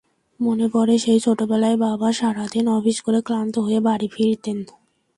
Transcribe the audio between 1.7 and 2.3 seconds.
বাবা